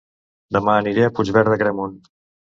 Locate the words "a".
1.07-1.11